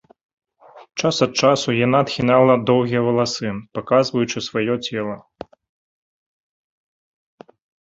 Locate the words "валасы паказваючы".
3.09-4.37